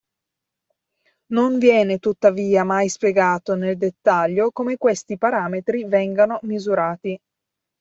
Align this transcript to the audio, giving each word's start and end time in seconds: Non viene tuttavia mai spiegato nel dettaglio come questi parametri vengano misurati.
Non 1.35 1.59
viene 1.59 1.99
tuttavia 1.99 2.63
mai 2.63 2.89
spiegato 2.89 3.53
nel 3.53 3.77
dettaglio 3.77 4.49
come 4.49 4.75
questi 4.77 5.15
parametri 5.15 5.83
vengano 5.85 6.39
misurati. 6.41 7.21